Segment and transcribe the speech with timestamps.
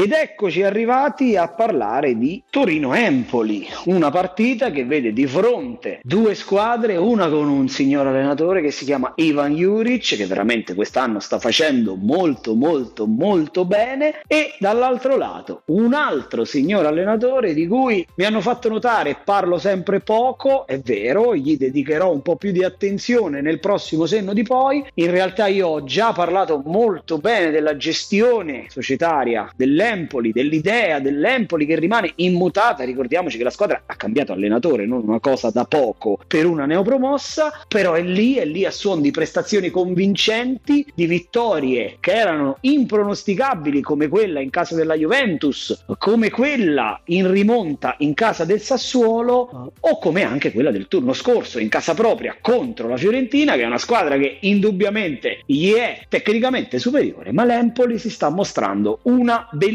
[0.00, 6.96] Ed eccoci arrivati a parlare di Torino-Empoli, una partita che vede di fronte due squadre,
[6.96, 11.96] una con un signor allenatore che si chiama Ivan Juric, che veramente quest'anno sta facendo
[11.96, 18.40] molto molto molto bene, e dall'altro lato un altro signor allenatore di cui mi hanno
[18.40, 23.60] fatto notare, parlo sempre poco, è vero, gli dedicherò un po' più di attenzione nel
[23.60, 29.52] prossimo senno di poi, in realtà io ho già parlato molto bene della gestione societaria
[29.54, 35.18] dell'Empoli, dell'idea dell'Empoli che rimane immutata, ricordiamoci che la squadra ha cambiato allenatore, non una
[35.18, 39.70] cosa da poco per una neopromossa, però è lì, è lì a suon di prestazioni
[39.70, 47.30] convincenti, di vittorie che erano impronosticabili come quella in casa della Juventus, come quella in
[47.30, 52.36] rimonta in casa del Sassuolo o come anche quella del turno scorso in casa propria
[52.40, 57.98] contro la Fiorentina che è una squadra che indubbiamente gli è tecnicamente superiore, ma l'Empoli
[57.98, 59.69] si sta mostrando una bellissima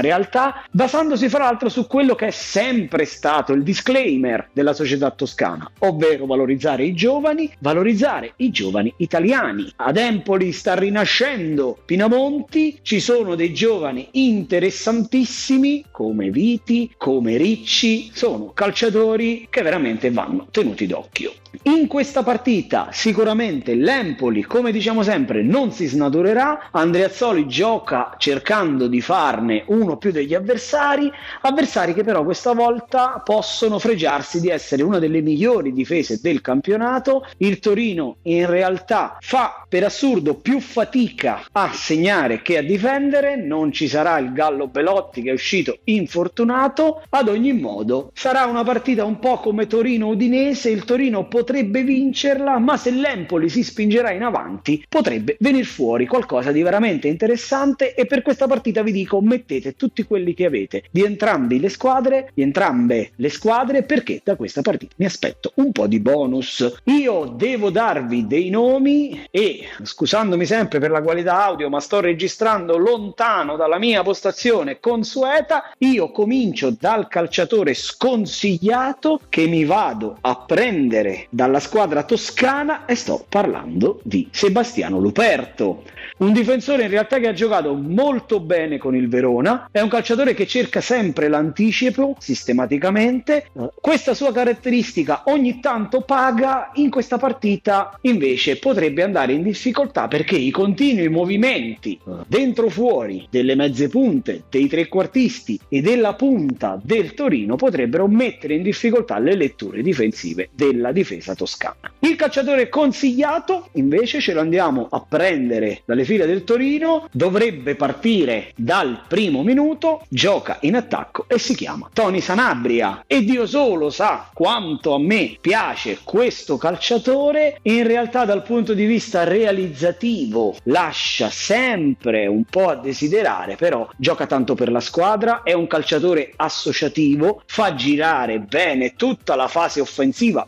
[0.00, 5.70] realtà basandosi fra l'altro su quello che è sempre stato il disclaimer della società toscana,
[5.80, 9.72] ovvero valorizzare i giovani, valorizzare i giovani italiani.
[9.76, 18.52] Ad Empoli sta rinascendo Pinamonti, ci sono dei giovani interessantissimi come Viti, come Ricci, sono
[18.52, 21.32] calciatori che veramente vanno tenuti d'occhio.
[21.62, 26.68] In questa partita sicuramente l'Empoli, come diciamo sempre, non si snaturerà.
[26.70, 31.10] Andreazzoli gioca cercando di farne uno più degli avversari,
[31.42, 37.26] avversari che però questa volta possono fregiarsi di essere una delle migliori difese del campionato.
[37.38, 43.72] Il Torino in realtà fa per assurdo più fatica a segnare che a difendere, non
[43.72, 47.02] ci sarà il Gallo Belotti che è uscito infortunato.
[47.08, 52.76] Ad ogni modo sarà una partita un po' come Torino-Udinese, il Torino potrebbe vincerla, ma
[52.76, 58.22] se l'Empoli si spingerà in avanti, potrebbe venire fuori qualcosa di veramente interessante e per
[58.22, 63.12] questa partita vi dico mettete tutti quelli che avete di entrambi le squadre, di entrambe
[63.14, 66.80] le squadre perché da questa partita mi aspetto un po' di bonus.
[66.84, 72.76] Io devo darvi dei nomi e scusandomi sempre per la qualità audio, ma sto registrando
[72.76, 81.27] lontano dalla mia postazione consueta, io comincio dal calciatore sconsigliato che mi vado a prendere
[81.28, 85.82] dalla squadra toscana e sto parlando di Sebastiano Luperto.
[86.18, 90.34] Un difensore in realtà che ha giocato molto bene con il Verona, è un calciatore
[90.34, 93.50] che cerca sempre l'anticipo sistematicamente.
[93.80, 100.36] Questa sua caratteristica ogni tanto paga, in questa partita invece potrebbe andare in difficoltà perché
[100.36, 107.56] i continui movimenti dentro fuori delle mezze punte, dei trequartisti e della punta del Torino
[107.56, 111.92] potrebbero mettere in difficoltà le letture difensive della difesa toscana.
[112.00, 118.52] Il calciatore consigliato invece ce lo andiamo a prendere dalle file del Torino, dovrebbe partire
[118.56, 123.04] dal primo minuto, gioca in attacco e si chiama Tony Sanabria.
[123.06, 128.84] E Dio solo sa quanto a me piace questo calciatore, in realtà dal punto di
[128.84, 135.52] vista realizzativo lascia sempre un po' a desiderare, però gioca tanto per la squadra, è
[135.52, 140.46] un calciatore associativo, fa girare bene tutta la fase offensiva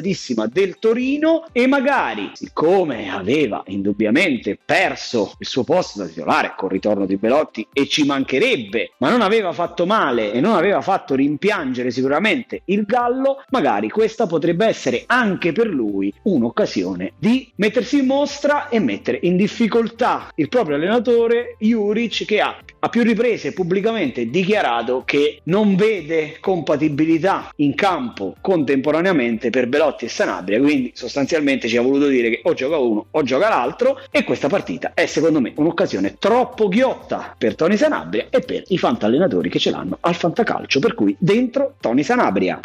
[0.00, 6.70] organizzatissima del Torino e magari, siccome aveva indubbiamente perso il suo posto da titolare col
[6.70, 11.14] ritorno di Belotti e ci mancherebbe, ma non aveva fatto male e non aveva fatto
[11.14, 18.06] rimpiangere sicuramente il Gallo, magari questa potrebbe essere anche per lui un'occasione di mettersi in
[18.06, 24.28] mostra e mettere in difficoltà il proprio allenatore Juric che ha a più riprese pubblicamente
[24.30, 31.76] dichiarato che non vede compatibilità in campo contemporaneamente per Belotti e Sanabria, quindi sostanzialmente ci
[31.76, 35.40] ha voluto dire che o gioca uno o gioca l'altro e questa partita è secondo
[35.40, 40.14] me un'occasione troppo ghiotta per Tony Sanabria e per i fantallenatori che ce l'hanno al
[40.14, 42.60] fantacalcio, per cui dentro Tony Sanabria.